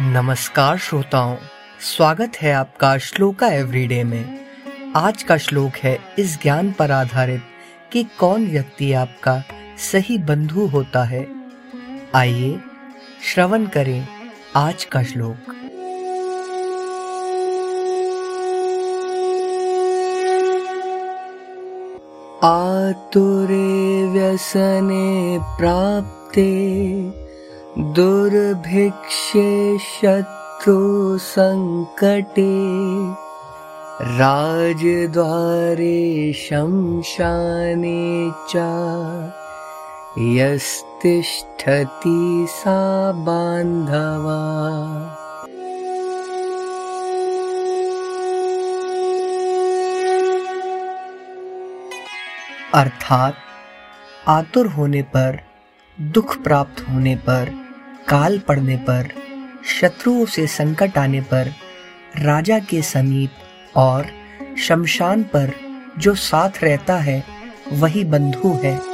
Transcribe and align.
नमस्कार 0.00 0.78
श्रोताओं, 0.78 1.36
स्वागत 1.80 2.32
है 2.42 2.52
आपका 2.52 2.98
श्लोका 2.98 3.48
एवरीडे 3.48 4.04
में। 4.04 4.46
आज 4.96 5.22
का 5.22 5.36
श्लोक 5.36 5.72
है, 5.76 5.98
इस 6.18 6.42
ज्ञान 6.42 6.72
पर 6.72 6.90
आधारित 6.90 7.42
कि 7.92 8.04
कौन 8.04 8.46
व्यक्ति 8.46 8.92
आपका 8.92 9.42
सही 9.78 10.18
बंधु 10.18 10.66
होता 10.66 11.04
है। 11.04 11.26
आइए 12.14 12.60
श्रवण 13.24 13.66
करें 13.66 14.08
आज 14.56 14.84
का 14.84 15.02
श्लोक। 15.02 15.50
आतुरे 22.44 24.06
व्यसने 24.06 25.38
प्राप्ते 25.42 26.74
दुर्भिक्षे 27.78 29.78
शत्रु 29.78 31.18
सङ्कटे 31.18 32.52
राजद्वारे 34.18 36.32
शंशाने 36.32 38.32
च 38.50 38.56
यस्तिष्ठति 40.18 42.46
सा 42.50 43.12
बान्धवा। 43.12 44.40
अर्थात 52.74 53.34
आतुर 54.28 54.66
होने 54.66 55.02
पर, 55.02 55.40
दुख 56.00 56.36
प्राप्त 56.36 56.88
होने 56.88 57.16
पर 57.16 57.63
काल 58.08 58.38
पड़ने 58.38 58.76
पर, 58.76 59.08
शत्रुओं 59.80 60.26
से 60.26 60.46
संकट 60.46 60.98
आने 60.98 61.20
पर, 61.20 61.52
राजा 62.18 62.58
के 62.58 62.82
समीप 62.82 63.30
और 63.76 64.06
शमशान 64.58 65.22
पर 65.22 65.52
जो 65.98 66.14
साथ 66.14 66.50
रहता 66.62 66.96
है, 66.96 67.24
वही 67.72 68.04
बंधु 68.04 68.60
है। 68.64 68.93